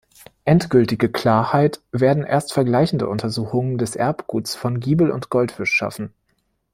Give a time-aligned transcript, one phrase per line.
[0.45, 6.11] Endgültige Klarheit werden erst vergleichende Untersuchungen des Erbguts von Giebel und Goldfisch schaffen.